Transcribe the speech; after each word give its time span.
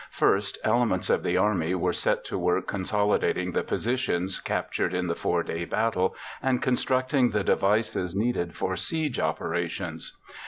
First, 0.09 0.57
elements 0.63 1.11
of 1.11 1.21
the 1.21 1.37
army 1.37 1.75
were 1.75 1.93
set 1.93 2.25
to 2.25 2.35
work 2.39 2.65
consolidating 2.67 3.51
the 3.51 3.61
positions 3.61 4.39
captured 4.39 4.95
in 4.95 5.05
the 5.05 5.13
4 5.13 5.43
day 5.43 5.63
battle 5.63 6.15
and 6.41 6.59
constructing 6.59 7.29
the 7.29 7.43
devices 7.43 8.15
needed 8.15 8.55
for 8.55 8.75
siege 8.75 9.19
operations. 9.19 10.17